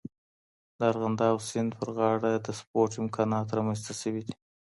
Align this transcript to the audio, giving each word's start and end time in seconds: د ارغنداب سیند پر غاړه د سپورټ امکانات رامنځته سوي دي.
د 0.77 0.79
ارغنداب 0.91 1.37
سیند 1.49 1.71
پر 1.79 1.89
غاړه 1.97 2.31
د 2.39 2.47
سپورټ 2.59 2.91
امکانات 3.03 3.47
رامنځته 3.57 3.93
سوي 4.01 4.21
دي. 4.27 4.35